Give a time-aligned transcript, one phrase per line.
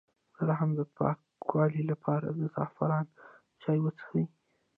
[0.35, 3.05] د رحم د پاکوالي لپاره د زعفران
[3.61, 4.25] چای وڅښئ